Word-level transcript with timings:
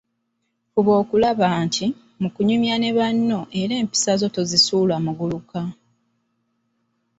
Fuba 0.71 0.91
okulaba 1.01 1.45
nti, 1.65 1.85
mu 2.21 2.27
kunyumya 2.33 2.75
kwo 2.75 2.81
ne 2.81 2.89
banno 2.97 3.39
era 3.61 3.73
empisa 3.81 4.11
zo 4.21 4.27
tozisuula 4.35 4.95
muguluka. 5.05 5.61